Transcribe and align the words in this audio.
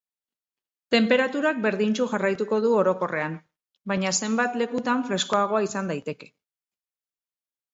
Tenperaturak 0.95 1.59
berdintsu 1.65 2.07
jarraituko 2.13 2.59
du 2.63 2.71
orokorrean, 2.77 3.35
baina 3.93 4.15
zenbait 4.21 4.59
lekutan 4.63 5.05
freskoagoa 5.11 5.63
izan 5.69 5.93
daiteke. 5.93 6.33